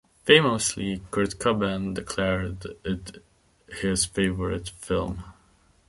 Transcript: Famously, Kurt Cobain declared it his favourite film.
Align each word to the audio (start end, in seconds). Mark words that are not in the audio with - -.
Famously, 0.23 0.99
Kurt 1.11 1.37
Cobain 1.37 1.93
declared 1.93 2.65
it 2.83 3.23
his 3.69 4.03
favourite 4.03 4.69
film. 4.69 5.23